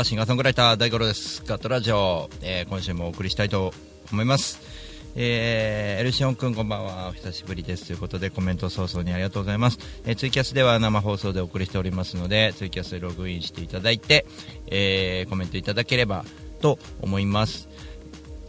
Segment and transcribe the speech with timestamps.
[0.00, 1.44] はシンガーソングライター大五郎です。
[1.44, 3.74] ガットラジオ、えー今週もお送りしたいと
[4.10, 4.58] 思います。
[5.14, 7.08] えーエルシオン君こんばんは。
[7.10, 7.88] お久しぶりです。
[7.88, 14.24] ということでコメント早々にありがとうございます、えーツイキャスでは生放送でお送りしておりますのでツイキャスでログインしていただいて、
[14.68, 16.24] えーコメントいただければ
[16.62, 17.68] と思います。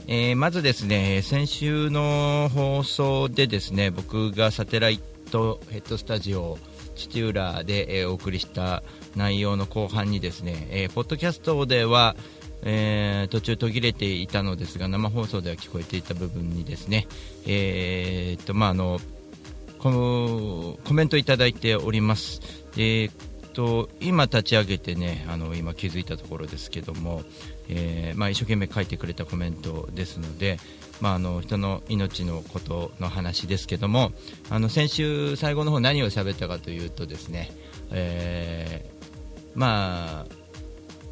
[0.07, 6.57] えーまずですね先週の放送でですね僕がサテライトヘッドスタジオ
[7.07, 8.83] 土浦で、えお送りした
[9.15, 12.15] 内容の後半にですね、えーポッドキャストでは、
[12.63, 17.07] えー途中途切れていたのですが生放送では聞こえていた部分にですね、
[17.47, 18.99] えーっとまああの
[19.79, 22.41] このコメントいただいております。
[22.73, 23.13] えーっ
[23.53, 27.23] と今立ち上げてねあの今気づいたところですけども、
[27.71, 30.59] えーまあ、一生懸命書いてくれたコメントですので、
[30.99, 34.11] まあ、あの人の命のことの話ですけども
[34.49, 37.49] あの先週最後の方何を喋ったかというとですね、
[37.91, 39.01] えー
[39.53, 40.25] まあ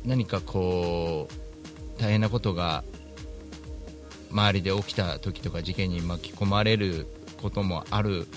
[0.06, 2.84] 何かこう大変なことが
[4.32, 7.08] 周りで起きた時とか事件に巻き込まれる
[7.42, 8.28] こともある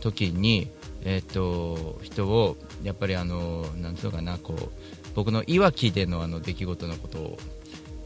[0.00, 0.68] 時に、
[1.02, 4.70] えー、と人をやっぱりあのなんうかなこう
[5.14, 7.38] 僕のいわきでのあの出来事のことを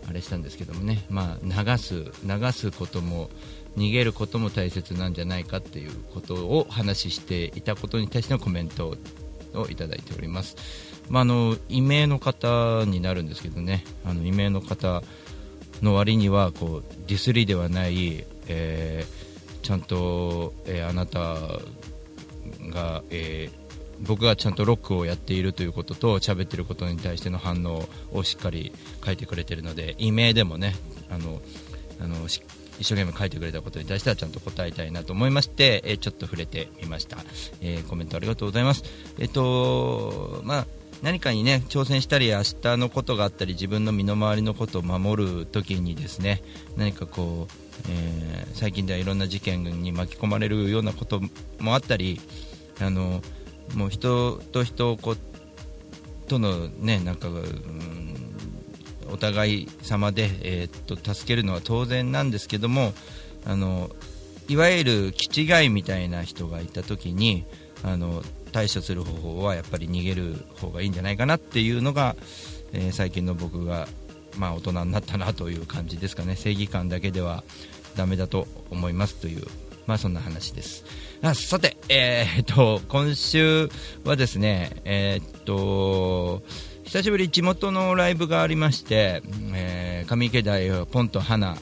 [0.09, 3.31] あれしたんですけどもね、まあ、流す流すことも
[3.77, 8.97] 逃げることも大切なんじゃないかっていうことを話していたことに対してのコメント
[9.55, 10.57] をいただいております。
[11.09, 15.03] まあ、あの異名の方になるんですけどねあの異名の方
[15.83, 19.23] の割にはこうディスりではない、えー
[19.63, 21.21] ちゃんと、えーあなた
[22.73, 23.62] が、えー
[24.03, 28.73] 僕がちゃんとロックをやっているということと喋っていることに対しての反応をしっかり
[29.05, 30.75] 書いてくれているので異名でもね
[31.11, 31.41] あの
[32.01, 37.19] あの一生懸命書いてくれたことに対してはちゃんと答えたいなと思いまして、えちょっと触れてみました、
[37.61, 38.83] えーコメントありがとうございます。
[39.19, 40.67] えっ、とまあ
[41.03, 46.43] 何かにね挑戦したり明日のことがあったり自分の身の回りのことを守るときにですね
[46.77, 47.55] 何かこう、
[47.89, 51.21] えー最近ではいろんな事件に巻き込まれるようなこと
[51.59, 52.21] もあったり
[52.81, 53.23] あの
[53.75, 55.17] もう人と人こ
[56.29, 58.03] とのねなんか、うん
[59.11, 62.95] お互い様で、えーっと助けるのは当然なんですけども
[63.45, 63.91] あの
[64.49, 67.45] いわゆる気違いみたいな人がいた時に
[67.85, 68.23] あの
[68.53, 72.17] 対処する方法はやっぱり逃げる方がいいんじゃないかなっていうのが、
[72.73, 73.87] えー最近の僕が、
[74.39, 76.37] まあ、大人になったなという感じですかね。
[76.37, 77.45] 正義感だけでは
[77.97, 79.47] ダメだと思いますという、
[79.87, 80.85] まあ、そんな話です。
[81.23, 83.69] あさて、えーっと今週
[84.05, 86.43] はですねえーっと
[86.85, 89.23] 久しぶり地元のライブがありまして、
[89.55, 91.57] えー上池台ポンと花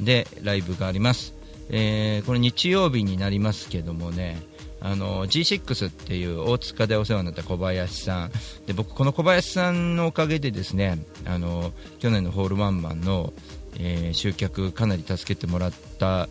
[0.00, 1.34] でライブがあります、
[1.70, 4.42] えーこれ日曜日になりますけどもね
[4.80, 8.30] あの G6 っていう大塚でお世話になった小林さん。
[8.66, 13.32] で僕この小林さんのおかげでですねあの去年のホールワンマンの、
[13.78, 16.28] えー集客かなり助けてもらった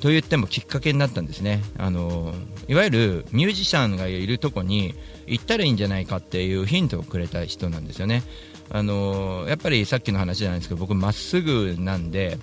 [0.00, 1.62] と言ってもきっかけになったんですね。
[1.78, 2.34] あの
[2.68, 4.94] いわゆるミュージシャンがいるとこに
[5.26, 8.22] 行ったらいいんじゃないかっていうヒントをくれた人なんですよね。
[8.70, 12.38] あのやっぱりさっきの話じゃないですけど僕まっすぐなんで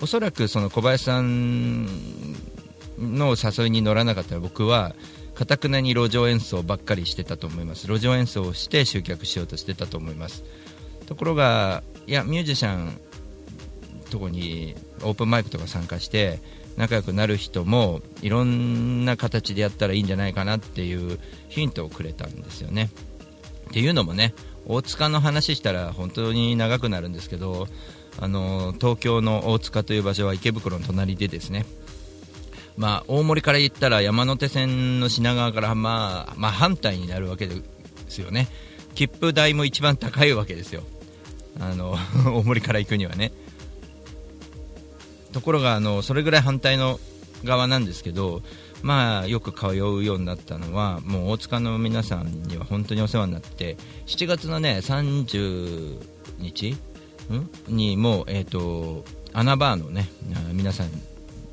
[0.00, 1.86] おそらくその小林さん
[2.98, 4.94] の誘いに乗らなかったら僕は
[5.34, 7.86] かたくなに路上演奏ばっかりしてたと思います。
[7.86, 10.42] 路上演奏をして集客しようとしてたと思います。
[11.06, 13.00] ところがいやミュージシャン
[14.10, 16.40] とこにオープンマイクとか参加して
[16.78, 22.88] 仲良くなる人もいろんな形でやったらいいんじゃないかなっていうヒントをくれたんですよね。
[23.68, 24.32] っていうのもね
[24.64, 27.66] 大塚の話したら本当に長くなるんですけど
[28.20, 31.66] あの東京の大塚という場所は池袋の隣でですね。
[32.76, 37.56] まあ、大森から言ったら山手線の品川から、まあ、まあ反対になるわけで
[38.08, 38.46] すよね。
[38.94, 40.84] 切符代も一番高いわけですよ。
[41.58, 41.96] あの
[42.32, 43.32] 大森から行くにはね。
[45.32, 46.98] ところがあのそれぐらい反対の
[47.44, 48.42] 側なんですけど
[48.82, 53.76] まあよく通うようになったのはもう大塚の皆さんには本当にお世話になって
[54.06, 55.98] 7月のね30
[56.38, 56.76] 日
[57.32, 60.08] んにもうえっ、と穴場のね
[60.52, 60.88] 皆さん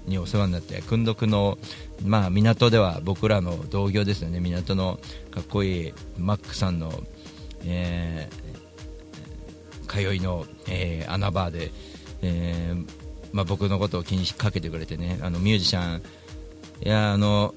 [0.06, 1.57] にお世話になって訓読の、
[2.04, 5.00] まあ、港では僕らの同業ですよね港の
[5.31, 6.92] かっこいいマックさんの、
[7.66, 8.45] えー
[9.88, 11.71] 通いの、えー穴場で、
[12.21, 13.05] えー
[13.35, 16.01] まあ、僕のことを気にかけてくれてねあのミュージシャン。
[16.81, 17.53] いやあの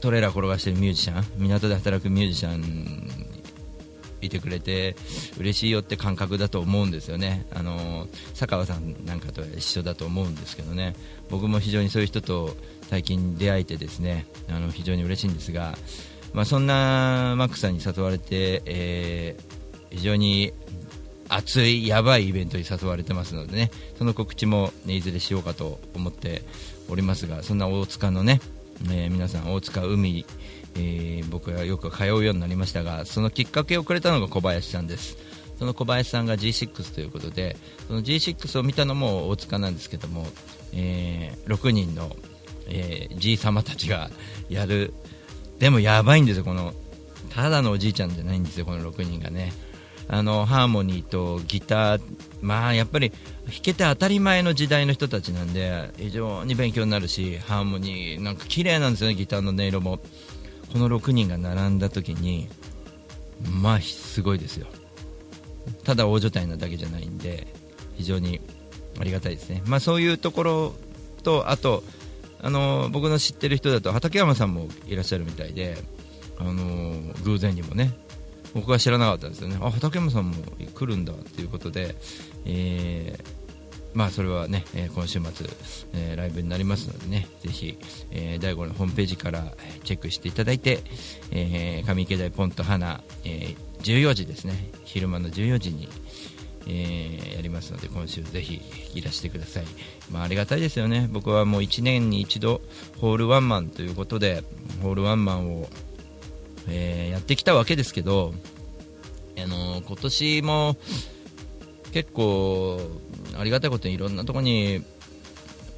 [0.00, 1.24] トレーラー転がしてるミュージシャン。
[1.38, 3.34] 港で働くミュージシャン
[4.20, 4.94] いてくれて
[5.38, 10.94] 嬉しいよって感覚だと思うんですよね、あの坂川さんなんかと一緒だと思うんですけどね。
[11.30, 12.56] 僕も非常にそういう人と
[12.88, 15.76] 最近出会えてですねあの非常に嬉しいんですが、
[16.32, 20.52] まあ、そんなマックさんに誘われて、えー、非常に
[21.28, 26.42] 熱いやばいイベントに誘われてますのでねその告知も、ね、いずれしようかと思って
[26.88, 28.40] おりますがそんな大塚のね、
[28.90, 30.24] えー、皆さん大塚海
[30.76, 35.16] えー、僕はよく通うようになりましたがそのきっかけをくれたのが小林さんです。
[35.58, 37.56] その小林さんが G6 ということで
[37.86, 40.26] その G6 を見たのも大塚なんですけども、
[40.72, 42.14] えー、6人の、
[42.66, 44.10] えー、G 様たちが
[44.48, 44.92] やる。
[45.60, 46.74] でもやばいんですよこの
[47.30, 49.52] ただのおじいちゃんじゃないんですよこの6人がね。
[50.08, 52.00] あのハーモニーとギター。
[52.42, 53.18] まあやっぱり弾
[53.62, 60.00] けて当たり前の時代の人たちなんで非常に勉強になるしハーモニーなんか綺麗なんですよねギターの音色も。
[60.72, 62.48] この6人が並んだ時に
[63.48, 64.66] まあすごいですよ。
[65.84, 67.46] ただ大所帯なだけじゃないんで
[67.96, 68.40] 非常に
[68.98, 70.74] ありがたいですね、まあ、そういうところ
[71.22, 71.82] とあと
[72.40, 75.76] あの僕の知ってる人だと畠山さんもいらっしゃるみたいで
[76.38, 76.92] あの
[77.24, 77.92] 偶然にもね
[78.54, 80.36] 僕は知らなかったんですよねあ畠山さんも
[80.74, 81.94] 来るんだということで、
[82.44, 83.44] えー
[83.94, 85.46] まあそれはね、え、今週末、
[85.94, 87.78] えー、ライブになりますのでね、ぜひ、
[88.10, 89.52] えー、第5のホームページから
[89.84, 90.80] チェックしていただいて、
[91.30, 95.88] えー、上池台ポンと花、えー、14時ですね、昼間の14時に、
[96.66, 98.60] えー、やりますので、今週ぜひ
[98.94, 99.64] いらしてください。
[100.10, 101.08] まあありがたいですよね。
[101.12, 102.62] 僕はもう1年に一度、
[103.00, 104.42] ホールワンマンということで、
[104.82, 105.68] ホールワンマンを、
[106.68, 108.32] えー、やってきたわけですけど、
[109.36, 110.76] あの、今年も
[111.94, 112.80] 結構
[113.38, 114.82] ありがたいことにいろんなところに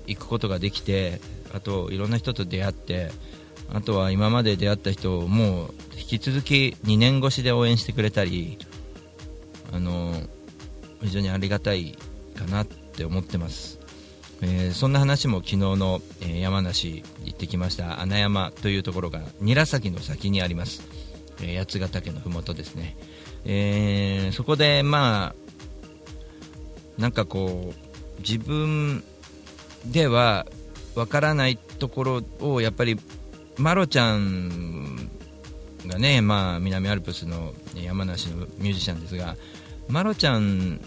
[0.06, 1.21] 行くことができて
[1.53, 3.11] あといろんな人と出会って
[3.73, 8.59] あとは今まで出会った人をもう引き続き2年越しで応援してくれたり
[9.73, 10.15] あの
[11.03, 11.99] 非常にありがたい
[12.35, 13.79] かなって思ってます、
[14.43, 20.83] えー、そんな話も昨日の、え、山梨行ってきました穴山というところが韮崎の先にあります、
[21.43, 22.97] え、八ヶ岳の麓ですね、
[23.44, 25.35] えー、そこでま
[26.99, 29.05] あなんかこう自分
[29.87, 30.47] では
[30.94, 32.99] わからないところをやっぱり
[33.59, 35.11] マロちゃん
[35.87, 39.37] がね、まあ、南アルプスの山梨のミュージシャンですが
[39.88, 40.81] マロちゃん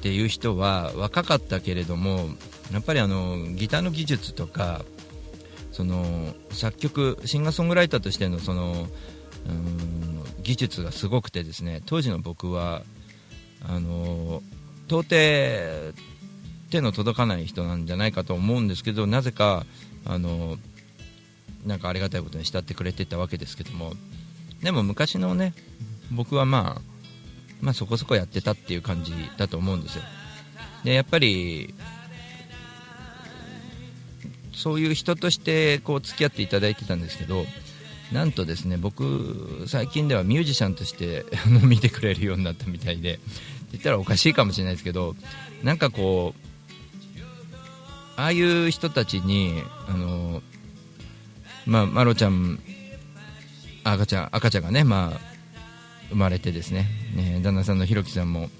[0.00, 2.30] っていう人は若かったけれども
[2.72, 4.82] やっぱりあのギターの技術とか
[5.72, 8.86] その作曲シンガーソングライターとしてのその
[9.46, 12.82] うん技術がすごくてですね当時の僕は
[13.68, 14.42] あの
[14.86, 15.94] 到底
[16.70, 19.66] 手の届かない人なんじゃないかと思うんですけどなぜか
[20.06, 20.56] あの
[21.66, 23.92] なんかありがたいことに慕ってくれてたわけですけども
[24.62, 25.52] でも昔のね
[26.10, 26.89] 僕はまあ
[27.60, 30.02] まあそこそこやってたっていう感じだと思うんですよ。
[30.84, 31.74] でやっぱり
[34.52, 37.44] そういう人としてこう付き合っていただいてたんですけど
[38.12, 41.24] なんとですね僕最近ではミュージシャンとして
[41.64, 43.20] 見てくれるようになったみたいで
[43.72, 45.16] 言ったらおかしいかもしれないですけど
[45.62, 47.20] なんかこう
[48.16, 50.42] ああいう人たちにあの
[51.66, 52.60] まあマロちゃん
[53.84, 55.29] 赤ちゃん赤ちゃんがねまあ
[56.10, 56.86] 生まれてですね。
[57.14, 58.50] ね旦那さんのひろきさんも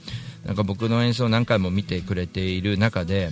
[0.45, 3.31] なんか僕の演奏を何回も見てくれている中で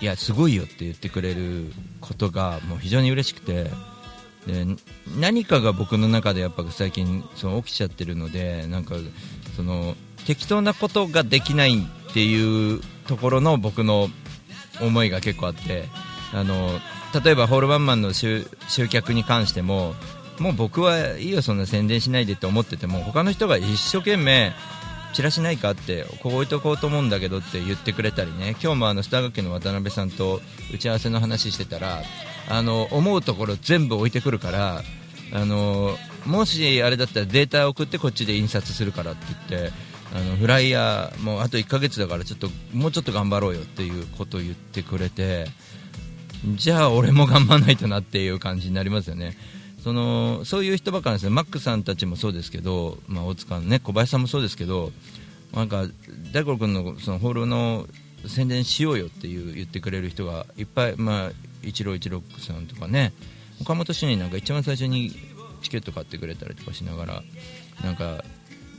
[0.00, 3.70] いやすごいよって言ってくれることがもう非常に嬉しくて
[4.46, 4.66] で
[5.20, 8.96] 何かが僕の中でやっぱ最近その起きちゃってるのでなんか
[9.56, 9.94] その
[10.26, 14.08] 適当なことができないっていうところの僕の
[14.80, 15.84] 思いが結構あって
[16.32, 16.80] あの
[17.24, 18.44] 例えばホールワンマンの集
[18.90, 19.94] 客に関しても
[20.38, 24.52] もう僕はいいよそんな宣伝しないでって思ってても他の人が一生懸命
[25.12, 30.40] チラシないかってここ置いとこうと思うんだけどって言ってくれたりね今日もあのスター学の渡辺さんと
[30.72, 32.02] 打ち合わせの話してたら
[32.48, 34.82] あの思うところ全部置いてくるから
[35.32, 35.96] あの
[36.26, 39.72] もしあれだったらデータ送ってこっちで印刷するからって言って
[40.14, 45.46] あのフライヤーもうあと1ヶ月だからちょっともうちょっと頑張ろうよっていうことを言ってくれて
[46.54, 49.36] じゃあ俺も頑張らないとなっていう感じになりますよね。
[49.82, 54.92] そのそういう人ばっかなんですね、マックさんたちもそうですけど、まあ、大塚の、ね、小林さんもそうですけど、
[55.52, 55.86] なんか
[56.32, 57.86] 大五君のそのホールの
[58.26, 61.30] 宣伝しようよっていう言ってくれる人がいっぱい、まあ、
[61.62, 63.12] 一郎一郎さんとかね
[63.60, 65.12] 岡本氏になんか一番最初に
[65.62, 67.22] チケット買ってくれたりとかしながら
[67.84, 68.24] なんか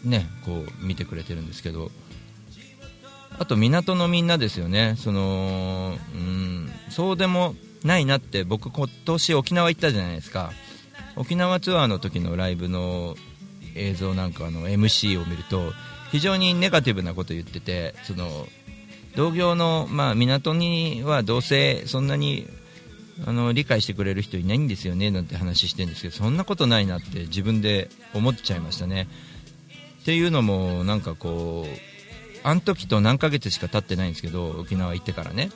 [0.04, 1.92] ねこう見てくれてるんですけど
[3.38, 4.96] あと港のみんなですよね。
[4.98, 10.54] そのうんそうでもないなって僕今年沖縄行ったじゃないですか。
[11.16, 13.16] 沖縄ツアーの時のライブの
[13.76, 15.74] 映像なんかの MC を見ると
[16.12, 18.28] 非常にネガティブなこと言っててその
[19.16, 22.48] 同業の、まあ、港にはどうせそんなに
[23.28, 29.08] あの理解してくれる人いないんですよねなんて話してるんですけどそんなことないなって自分で思っちゃいましたね。
[30.02, 35.50] っていうのもなんかこうあの時と何ヶ月しか経ってないんですけど沖縄行ってからね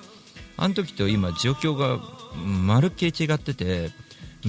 [0.55, 1.99] あの時と今状況が
[2.45, 3.91] まるっきり違ってて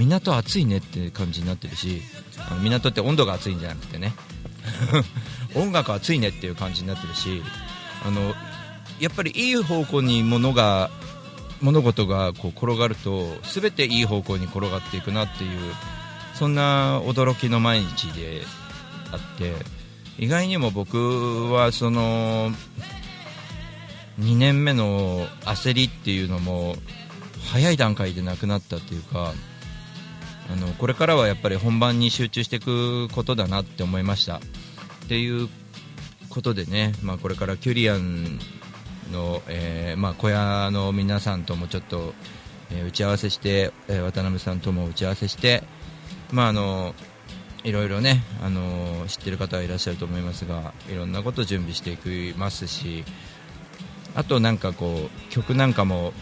[0.07, 2.03] 港暑いねって感じになってるし
[2.51, 4.15] あの港って温度が暑いんじゃなくてね。
[5.55, 7.43] 音楽暑いねっていう感じになってるし
[8.05, 8.35] あの
[9.01, 10.91] やっぱりいい方向に物が
[11.61, 15.75] 物事がこう転がると全ていい方向に転がっていくなっていう
[16.35, 18.43] そんな驚きの毎日で
[19.11, 19.55] あって
[20.19, 22.51] 意外にも僕はその
[24.21, 26.75] 2年目の焦りっていうのも
[27.53, 29.33] 早い段階でなくなったっていうか
[30.51, 34.37] あのこれからはやっぱり本番に集中していくことだなって思いました。
[34.37, 34.41] っ
[35.09, 35.49] ていう
[36.29, 38.39] ことでね、まあ、これからキュリアン
[39.13, 42.15] の、えーまあ、小屋の皆さんともちょっと、
[42.71, 45.63] えー打ち合わせして、えー渡辺さんとも打ち合わせして、
[46.33, 46.95] まあ、あの
[47.65, 53.05] いろいろね、あの知ってる方はいらっしゃると思いますがいろんなこと準備していきますし
[54.15, 56.13] あとなんかこう曲なんかも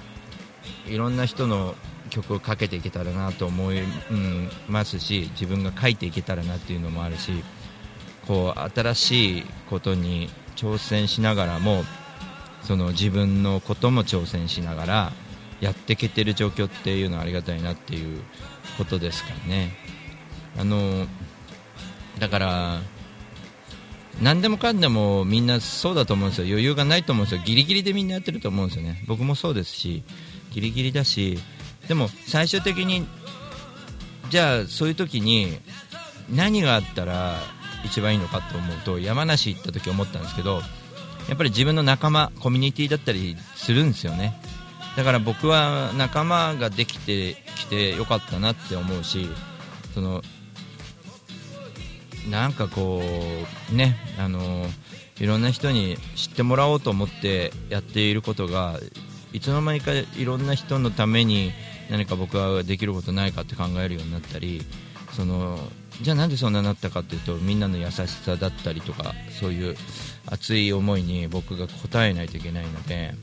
[0.87, 1.75] いろんな人の
[2.16, 3.82] 曲をかけていけたらなと思い、
[4.68, 7.32] ますし自分が書いていけたらなっていうのもあるし
[8.26, 11.85] こう新しいことに挑戦しながらも
[12.62, 15.12] その自分のことも挑戦しながら
[15.61, 18.23] やっていけてる状況っていうのはありがたいなっていう
[18.78, 19.73] ことですからね。
[20.58, 21.06] あの
[22.18, 22.80] だから
[24.23, 26.49] 何でもかんでもみんなそうだと思うんですよ。
[26.49, 27.42] 余裕がないと思うんですよ。
[27.44, 29.04] ギリギリでみんなやってると思うんですよね。
[29.06, 30.02] 僕もそうですし
[30.52, 31.38] ギリギリだし
[31.88, 33.07] でも最終的に
[34.31, 35.59] じゃあそういう時に
[36.31, 37.37] 何があったら
[37.85, 40.61] 一番いいのかと思うと山梨行った時思ったんですけど
[41.28, 44.40] やっぱり自分の仲間コミュニティだったりするんですよね。
[44.97, 49.28] だから僕は仲間ができてきてよかったなって思うし
[49.93, 50.23] その
[52.31, 53.02] なんかこ
[53.73, 54.66] うねあの
[55.21, 58.81] いろんな人に知ってもらおうと思ってやっていることが
[59.35, 61.52] いつの間にかいろんな人のために
[61.90, 64.62] 何か僕はできることないかって考えるようになったり
[65.12, 65.59] その
[66.02, 69.76] じゃあなんでそんなになったかっていうとみんなの優しさだったりとかそういう
[70.26, 73.14] 熱い思いに僕が応えないといけないので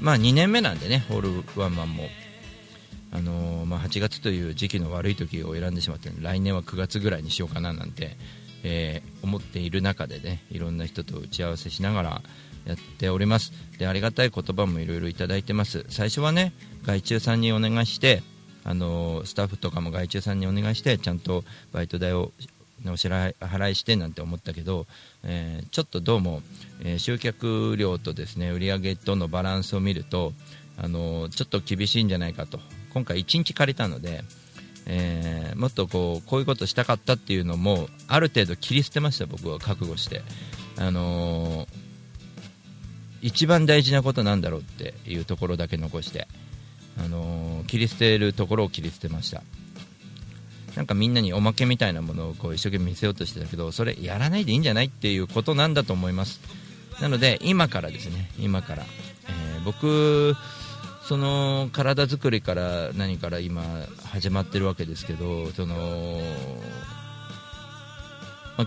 [0.00, 1.20] まあ2年目なんでねホー
[1.54, 2.04] ルワンマンも。
[3.12, 8.18] あのーまあ、8月という時期の悪い時を選んでしまって来年は9月ぐらいにしようかななんて、
[8.68, 12.22] えー思っている中でねいろんな人と打ち合わせしながら
[12.64, 13.52] やっております。
[13.78, 15.84] でありがたい言葉もいろいろいただいてます。
[15.88, 16.52] 最初はね
[16.84, 18.22] 外注さんにお願いして
[18.64, 22.32] あのスタッフとかも外注さんにお願いしてちゃんとバイト代を
[22.86, 24.86] お支払いしてなんて思ったけど、
[25.24, 26.42] えーちょっとどうも、
[26.82, 30.32] えー集客量とですね売上とのバランスを見ると
[30.76, 32.60] あのちょっと厳しいんじゃないかと。
[32.92, 34.22] 今回1日借りたので、
[34.86, 40.22] えーもっとこうこういうことしたかったっていうのもある程度切り捨てました僕は覚悟して、
[40.78, 41.68] あのー
[43.22, 46.28] 一番大事なことなんだろうっていうところだけ残して、
[47.02, 49.42] あのー切り捨てるところを切り捨てました。
[50.76, 56.40] なんかみんなにおまけみたいなものをこう一生懸命見せようとしてたけどそれやらないでいいんじゃないっていうことなんだと思います。
[57.00, 60.36] なので今からですね今から、え僕
[61.08, 63.62] その体作りから何から今
[64.06, 66.20] 始まってるわけですけどその、
[68.58, 68.66] ま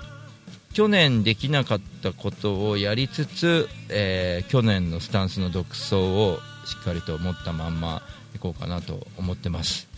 [0.74, 8.02] 去年できなかったことをやりつつ、えー去年のスタンスの独走をしっかりと持ったまんま
[8.34, 9.90] いこうかなと思ってます。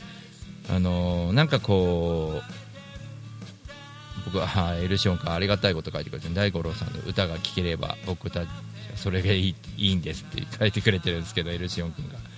[0.67, 8.53] あのなんかこう僕はエルシオンかありがたいこと書いてくれて大五郎さんの歌が聴ければ僕たちは
[8.95, 12.30] それがいいいいんですって書いてくれてるんですけどエルシオン君が。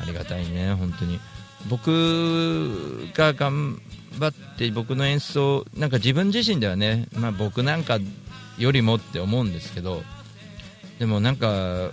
[0.00, 1.20] ありがたいね本当に。
[1.68, 3.80] 僕が頑
[4.18, 7.98] 張って僕の演奏なんか自分自身ではね、まあ、僕なんか
[8.58, 10.02] よりもって思うんですけど
[10.98, 11.90] でもなんか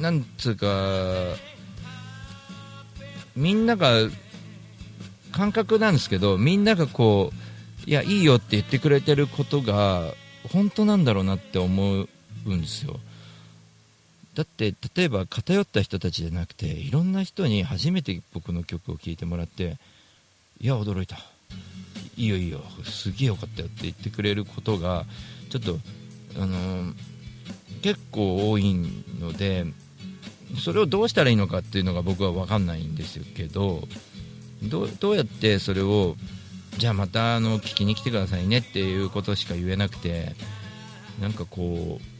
[0.00, 0.66] なんつうか
[3.36, 3.92] みんなが
[5.32, 7.32] 感覚なんですけどみんながこ
[7.86, 10.12] ういやいいよって言ってくれてることが
[10.52, 12.08] 本当なんだろうなって思う
[12.54, 12.98] んですよ。
[14.38, 19.78] だって例えば偏った人たちじゃなくていろんな人に初めて僕の曲を聴いてもらって
[20.60, 21.16] いや驚いた。
[22.16, 22.60] いいよいいよ。
[22.84, 25.06] すげえよかったよって言ってくれることが
[25.50, 25.80] ちょっと
[26.40, 26.92] あの
[27.82, 28.74] 結構多い
[29.18, 29.66] ので
[30.64, 33.88] それをどうしたらいいのかっていうのが僕は分かんないんですけど
[34.62, 36.14] どどうやってそれを
[36.76, 40.36] じゃあまたあの聞きに来てくださいねっていうことしか言えなくて
[41.20, 42.17] なんかこう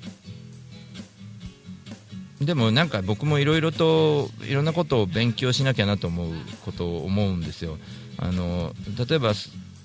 [2.41, 6.33] でもなんか僕もいろいろといろんなことを勉強しなきゃなと思う
[6.65, 7.79] ことを思うんですよ。
[8.19, 8.75] あの
[9.09, 9.33] 例えば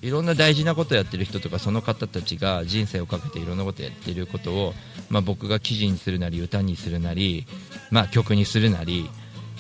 [0.01, 4.73] いろんな大事なことをやってる人とかその方たちが人生をかけていろんなことをやっていることを、
[5.09, 7.45] まあ、僕が記事にするなり歌にするなり、
[7.89, 9.09] まあ、曲にするなり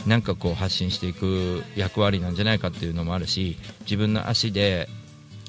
[0.05, 4.89] なんかこう発信していく役割なんじゃないかっていうのもあるし自分の足で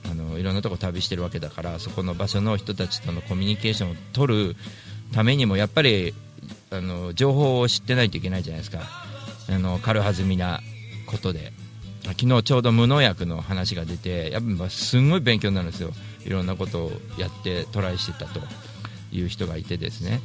[0.08, 4.56] あのいろんなとこ旅してるわけだからそこの場所の人たちとのコミュニケーションを取る
[5.12, 6.14] ためにもやっぱり
[6.74, 8.82] あの情報を知ってないといけないじゃないですか。
[9.48, 10.60] あの軽はずみな
[11.06, 11.52] ことで。
[12.04, 15.90] 昨日ちょうど無農薬の話が出てやっぱすごい勉強になるんですよ。
[16.26, 18.40] いろんなことをやってトライしてたと。
[19.14, 20.20] いう人がいてですね。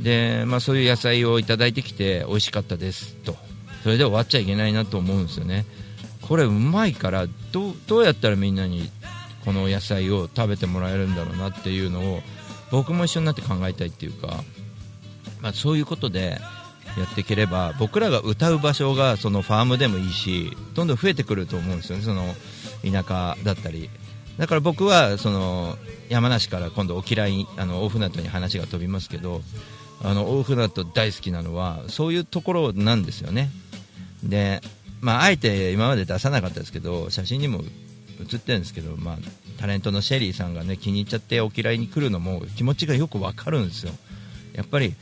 [0.00, 3.36] で、まあ、そういう野菜をいただいてきて美味しかったですと。
[3.82, 5.64] それで終わっちゃいけないなと思うんですよね。
[6.22, 8.90] これうまいからどどうやったらみんなに
[9.44, 12.20] この野菜を食べてもらえるんだろうなっていうのを
[12.70, 14.42] 僕も一緒になって考えたいっていうか、
[15.40, 16.40] まあ、そういうことで
[16.98, 22.34] やっていければ僕らが歌う場所がそのファームでもいいしどんどん増えてくると思うんですよねその
[22.82, 23.90] 田舎だったり。
[24.38, 25.78] だから僕はその
[26.10, 29.40] 山梨から今度沖来あの大船渡に話が飛びますけど
[30.02, 33.50] あの大船渡大好きなのはそういうところなんですよね。
[34.22, 34.60] で
[35.00, 37.60] まあ、あえて今まで出さなかったですけど写真にも
[38.22, 39.16] 写ってるんですけど、まあ、
[39.58, 43.92] タレントのシェリーさんがね気に入っちゃってお嫌いに来るのも気持ちがよくわかるんですよ。
[44.54, 44.94] やっぱり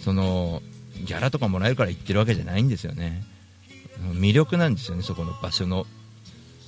[0.00, 0.62] その
[1.04, 3.22] ギャラとかもらえるから行ってるわけじゃないんですよね。
[4.14, 5.86] 魅力なんですよねそこの場所の。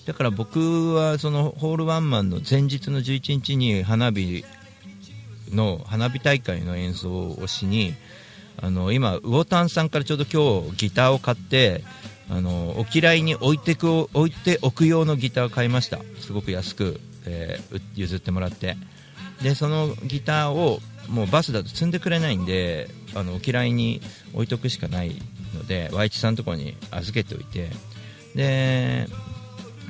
[0.07, 4.45] だから僕はそのホールワンマンの前日の11日に花火
[5.53, 7.95] の花火大会の演奏をしに
[8.61, 11.85] あの今魚丹さんからちょうど今日ギターを買って
[12.29, 16.01] あのお嫌いに置いてく置いておく用のギターを買いました。
[16.21, 18.77] すごく安く、えー、譲ってもらって。
[19.43, 24.01] でそのギターをもうバスだと積んでくれないんであのお嫌いに
[24.35, 25.17] 置いとくしかない
[25.55, 27.71] ので Y 一さんのところに預けておいて
[28.35, 29.07] で、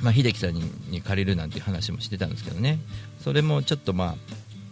[0.01, 2.79] まあ、秀樹さんに借りるなんて話もしてたんですけどね。
[3.23, 4.15] それもちょっとまあ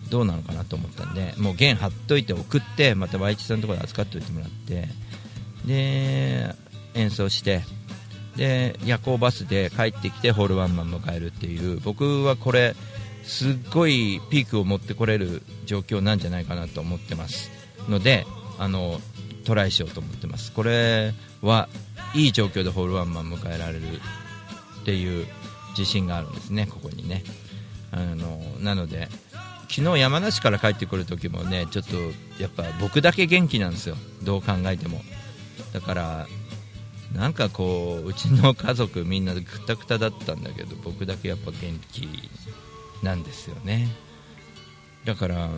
[0.09, 4.89] どうなのかなと思ったんでもう弦張っといて送ってまた Y 一さんのところで預かっておいてもらって
[5.65, 6.53] で
[6.93, 7.61] 演奏して
[8.35, 12.75] で夜行バスで帰ってきてホールワンマン迎えるっていう僕はこれ
[13.23, 17.51] すっごいピークを持ってこれる状況なんじゃないかなと思ってます
[17.87, 18.25] ので
[18.57, 18.99] あの
[19.45, 20.51] トライしようと思ってます。
[20.51, 21.67] これは
[22.13, 23.79] いい状況でホールワンマン迎えられる
[24.81, 25.25] っていう
[25.77, 27.23] 自信があるんですねここにね。
[27.91, 29.09] あのなので
[29.69, 31.95] 昨日山梨から帰ってくる時もねちょっと
[32.41, 33.95] やっぱ僕だけ元気なんですよ。
[34.23, 35.01] どう考えても。
[35.73, 36.27] だから
[37.13, 42.07] なんかこううちの家族みんなくたくただったんだけど僕だけやっぱ元気。
[43.03, 43.89] なんですよね。
[45.05, 45.49] だから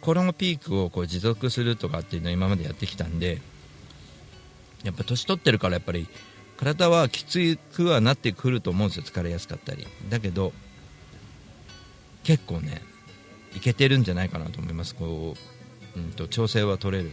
[0.00, 3.40] このピークをこう持続するとかっていうのは今までやってきたんで
[4.82, 6.08] やっぱ年取ってるからやっぱり
[6.56, 9.04] 体はきつくはなってくると思うんですよ。
[9.04, 9.86] 疲れやすかったり。
[10.08, 10.52] だけど
[12.22, 12.82] 結構ね
[13.56, 14.94] いけてるんじゃないかなと思います。
[14.94, 15.36] こ
[15.96, 17.10] う、うんと、調整は取れる。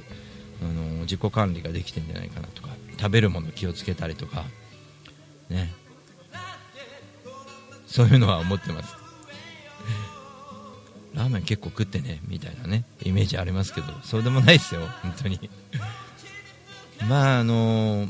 [0.60, 2.70] あの自己管理ができてんじゃないかなとか。
[2.98, 4.44] 食べるもの気をつけたりとか。
[5.50, 5.72] ね。
[7.88, 9.07] そういうのは思ってます。
[11.18, 15.50] ラーメン結構食ってねみたいなねイメージありますけどそうでもないですよ本当に。
[17.10, 18.08] まああの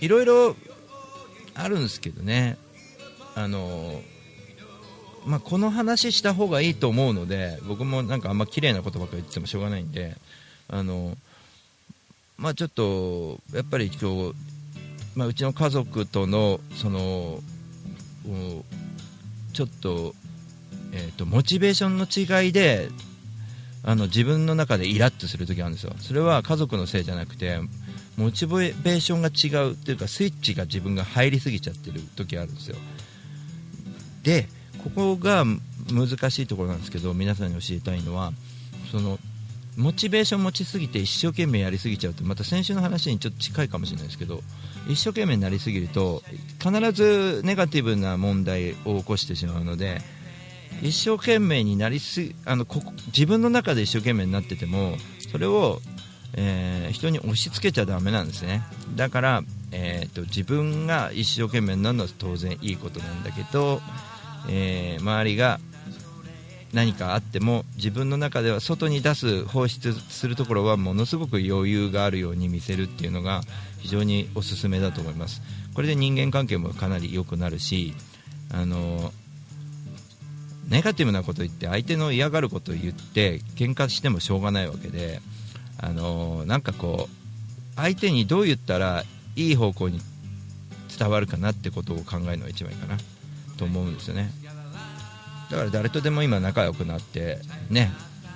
[0.00, 0.56] いろいろ
[1.54, 2.56] あるんですけどね。
[3.34, 4.02] あの
[5.26, 10.16] まあ、この話した方がいいと思うので僕もなんかあんま綺麗なことばっかり言ってもしょうがないんで
[10.68, 11.16] あの
[12.38, 14.34] まあ、ちょっとやっぱり今日、
[15.14, 17.40] まあ、うちの家族とのその
[19.52, 20.14] ちょっと,、
[20.92, 22.88] えーと、モチベーションの違いで
[23.82, 25.94] あの自分の中でイラッとする時があるんですよ。
[25.98, 27.60] それは家族のせいじゃなくて
[28.16, 32.76] モチベーションが違うっていうかスイッチが自分が入りすぎちゃってる時があるんですよ。
[34.22, 34.48] で
[34.82, 35.44] ここが
[35.90, 38.32] 難しいところなんですけど皆さんに教えたいのは
[38.90, 39.18] その
[39.76, 44.42] モチベーション持ちすぎて一生懸命やりすぎちゃうとまた先週の話にちょっと近いかもしれないですけど
[44.88, 46.22] 一生懸命になりすぎると
[46.62, 50.02] 必ずネガティブな問題を起こしてしまうので
[50.82, 54.96] 一生懸命になりすあのこ自分の中で一生懸命になってても
[55.30, 55.80] それを、
[56.34, 58.62] えー、人に押し付けちゃだめなんですね。
[58.96, 63.80] だから、えーと、自分が一生懸命になるのは当然いいことなんだけど、
[64.48, 65.60] えー、周りが
[66.72, 73.42] 何かあっても自分の中では外に出す放出するところはものすごく余裕があるように見せるっていうのが
[73.78, 75.42] 非常におすすめだと思います。
[75.74, 77.94] これで人間関係もかなり良くなるし
[78.52, 79.12] あの
[80.70, 85.20] ネガティブなこと言って相手の嫌がることを言って喧嘩してもしょうがないわけで
[85.78, 89.04] あのなんかこう相手にどう言ったら
[89.36, 90.00] いい方向に
[90.96, 92.98] 伝わるかなってことを考えるのが一番いいかな
[93.56, 94.30] と思うんですよね。
[95.50, 97.38] だから誰とでも今仲良くなって
[97.70, 97.90] ね、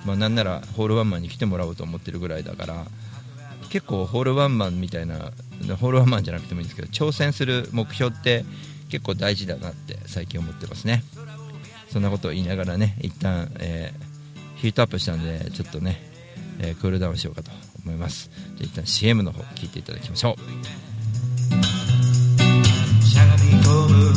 [0.05, 2.85] まあ、なんならホールワンマンに来てもらおうと思ってるぐらいだから
[3.69, 5.31] 結構ホールワンマンみたいな
[5.79, 8.43] ホールワンマンじゃなくてもいいんですけど挑戦する目標って
[8.89, 11.03] 結構大事だなって最近思ってますね。
[11.95, 16.03] そんなことを言いながらね一旦、えー、ヒートアップしたんでちょっとね、
[16.59, 17.51] えー、クールダウンしようかと
[17.85, 18.29] 思います。
[18.57, 20.41] じゃ一旦 CM の方聞いていただきましょう。
[23.01, 24.14] しゃがみ込む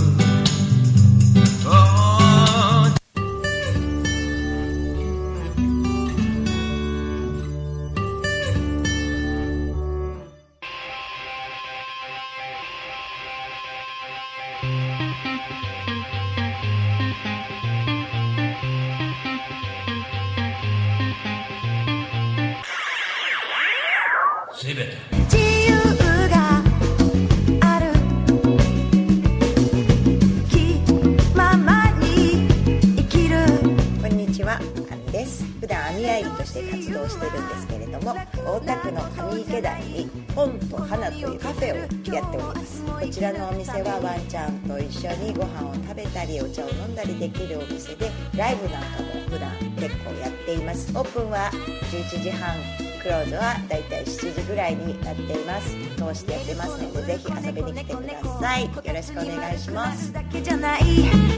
[38.61, 41.89] 上池台にポンと花というカフェをやっ
[42.31, 42.83] ております。
[42.85, 50.91] こちらのお店はワンちゃんと一緒にご飯を食べたりお茶を飲んだりできるお店でライブなんかも普段結構やっています。
[50.97, 51.51] オープンは
[51.91, 52.57] 11時半
[53.01, 55.77] クローズはだいたい7時ぐらいになっています。
[55.97, 58.65] 通してやってますのでぜひ遊びに来てください。
[58.65, 60.13] よろしくお願いします。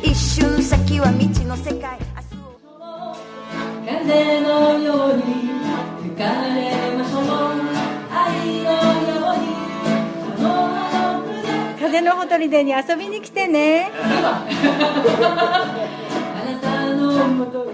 [0.02, 1.98] 一瞬先は未知の世界
[3.86, 5.49] 風のように
[11.78, 13.90] 風のほとりでに遊びに来てね。
[13.92, 14.46] あ
[16.46, 17.70] なたのもと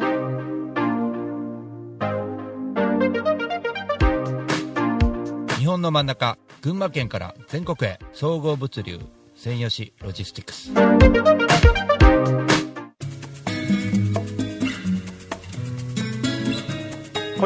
[5.59, 8.99] 日本の真ん中群馬県から全国へ総合物流
[9.37, 11.76] 専用紙ロジスティックス。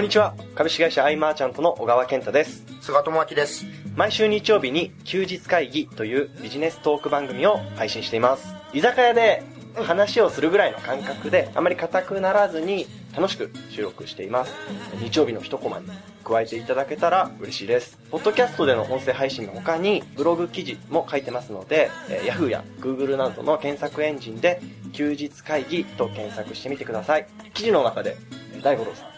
[0.01, 0.35] こんにちは。
[0.55, 2.65] 株式会社アイマーチャントの小川健太です。
[2.81, 3.67] 菅智明です。
[3.97, 8.55] 毎週日曜日に休日会議というビジネストーク番組を配信しています。
[8.73, 9.43] 居酒屋で
[9.75, 14.55] 話をするぐらいの感覚であまり硬くならずに楽しく収録しています。
[15.03, 15.87] 日曜日の一コマに
[16.25, 17.99] 加えていただけたら嬉しいです。
[18.11, 24.63] ポッドキャストでの音声配信の他にブログ記事も書いてますので Yahoo や Google などの検索エンジンで
[24.95, 27.27] 休日会議と検索してみてください。
[27.53, 28.17] 記事の中で
[28.63, 29.10] 大五郎さん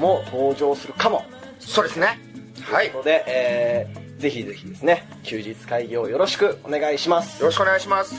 [0.00, 1.26] も登場するかも、はい、
[1.58, 2.18] そうですね。
[2.62, 2.90] はい。
[2.90, 7.40] ということで、えーぜひぜひですね休日会議をよろしくお願いします。
[7.40, 8.14] よろしくお願いします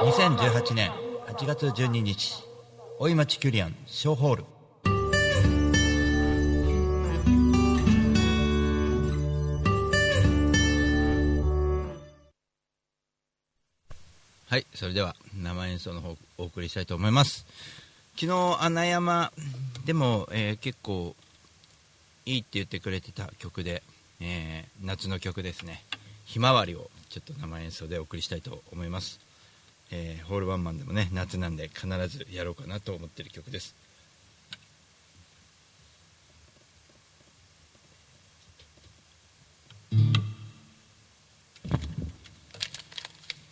[0.00, 0.90] 2018年
[1.28, 2.42] 8月12日
[2.98, 4.44] 大井町キュリアン小ホール。
[14.46, 17.46] はいそれでは生演奏の方お送りしたいと思います。
[18.16, 19.32] 昨日穴山
[19.84, 21.14] でも、えー、結構
[22.24, 23.82] いいって言ってくれてた曲で、
[24.20, 25.84] えー、夏の曲ですね
[26.24, 29.20] 「ひまわり」をちょっと生演奏でお送りしたいと思います、
[29.94, 33.74] えー、ホールワンマンでもね夏なんで必ずやろうかなと思ってる曲です。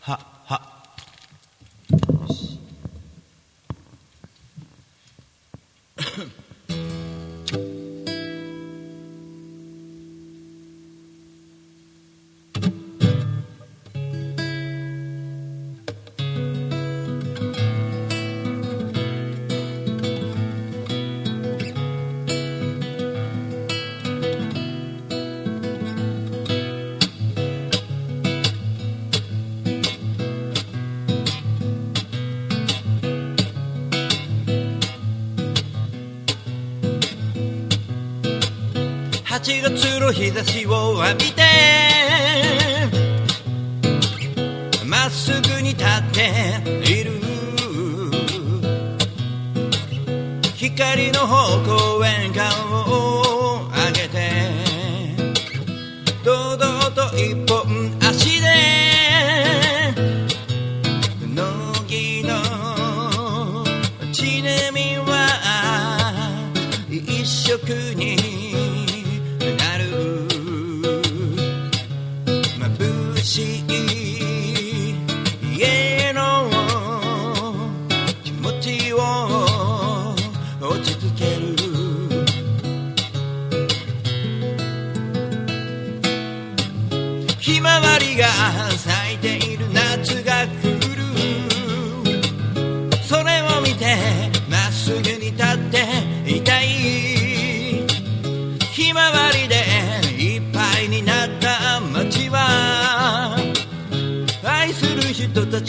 [0.00, 0.79] はは
[40.12, 41.42] 日差しを浴びて
[44.84, 47.10] まっすぐに立っている。
[50.54, 51.58] 光の方
[51.98, 52.69] 向へ顔を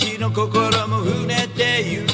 [0.02, 2.10] ちの心も触れてゆく。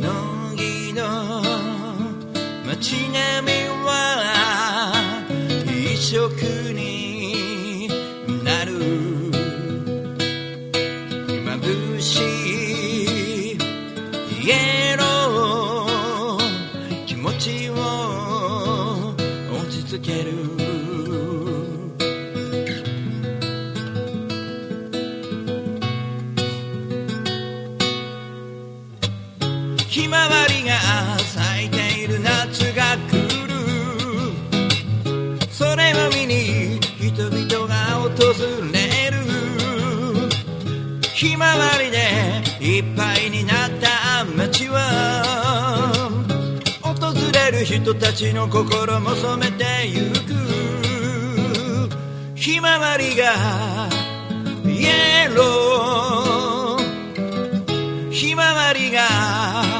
[0.00, 1.42] 乃木の
[2.66, 3.52] 街並み
[3.86, 5.22] は
[5.64, 6.28] 一色
[6.72, 7.11] に。
[20.12, 20.51] ける
[47.72, 50.34] 人たちの心も染めてゆく。
[52.34, 53.88] ひまわりが
[54.66, 58.10] イエロー。
[58.10, 59.71] ひまわりが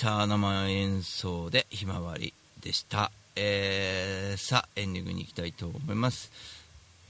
[0.00, 0.26] した。
[0.26, 2.32] 生演奏でひまわり
[2.62, 3.10] でした。
[3.36, 6.32] えー、さあ、エンディングに行きたいと思います。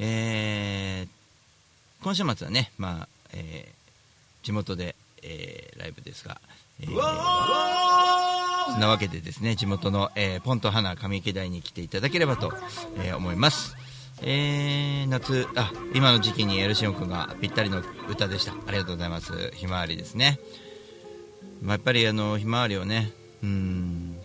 [0.01, 1.09] えー、
[2.03, 6.41] 今週末はね、まあ、えー、地元で、えー、ライブですが、
[6.81, 6.89] えー、
[8.73, 12.53] そんなわけでですね、地元の、えー、ポンと花上池台に来ていただければと、
[12.97, 13.77] えー思います。
[14.23, 18.53] えー、夏、あ、今の時期にエルシオン君がぴったりの歌でした。
[18.67, 19.53] ありがとうございます。
[19.55, 20.41] ひまわりですね。
[21.63, 24.17] まあ、やっぱりあのひまわりをねうん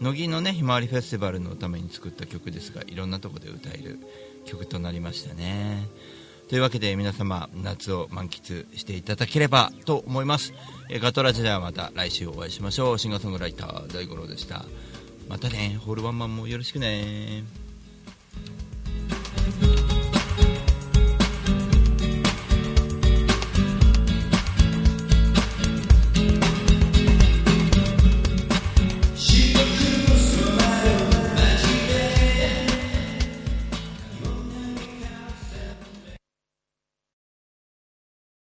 [0.00, 3.98] 乃木のねひまわりフェスティバルのために作った曲ですがいろんなところで歌える
[4.46, 5.86] 曲となりましたね。
[6.48, 10.52] というわけで皆様夏を満喫していただければと思います、
[10.88, 12.98] えガトラジではまた来週お会いしましょう。
[12.98, 14.64] シンガーソングライター大五郎でした。
[15.28, 15.78] またね。
[15.80, 17.44] ホールワンマンもよろしくね。